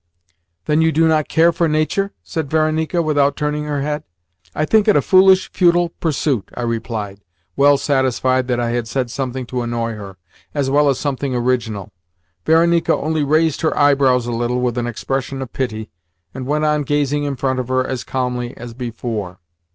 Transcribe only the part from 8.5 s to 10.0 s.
I had said something to annoy